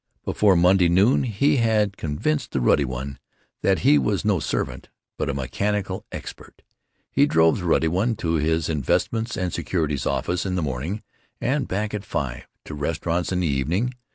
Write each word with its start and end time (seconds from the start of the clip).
Before 0.25 0.55
Monday 0.55 0.89
noon 0.89 1.21
he 1.21 1.57
had 1.57 1.95
convinced 1.95 2.53
the 2.53 2.59
Ruddy 2.59 2.85
One 2.85 3.19
that 3.61 3.81
he 3.81 3.99
was 3.99 4.25
no 4.25 4.39
servant, 4.39 4.89
but 5.15 5.29
a 5.29 5.33
mechanical 5.35 6.07
expert. 6.11 6.63
He 7.11 7.27
drove 7.27 7.59
the 7.59 7.65
Ruddy 7.65 7.87
One 7.87 8.15
to 8.15 8.33
his 8.37 8.67
Investments 8.67 9.37
and 9.37 9.53
Securities 9.53 10.07
office 10.07 10.43
in 10.43 10.55
the 10.55 10.63
morning, 10.63 11.03
and 11.39 11.67
back 11.67 11.93
at 11.93 12.03
five; 12.03 12.47
to 12.65 12.73
restaurants 12.73 13.31
in 13.31 13.41
the 13.41 13.45
evening. 13.45 13.93